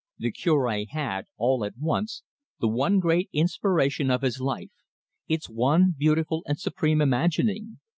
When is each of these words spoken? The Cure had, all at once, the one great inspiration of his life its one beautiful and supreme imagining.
The 0.17 0.31
Cure 0.31 0.83
had, 0.89 1.27
all 1.37 1.63
at 1.63 1.77
once, 1.77 2.23
the 2.59 2.67
one 2.67 2.97
great 2.99 3.29
inspiration 3.31 4.09
of 4.09 4.23
his 4.23 4.41
life 4.41 4.71
its 5.27 5.47
one 5.47 5.93
beautiful 5.95 6.41
and 6.47 6.59
supreme 6.59 7.01
imagining. 7.01 7.77